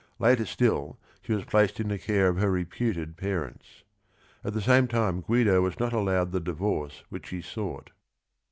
[0.17, 3.83] Later still she was placed in the care of her reputed parents.
[4.43, 7.91] At the same time Guido was not allowed the divorce which he sought.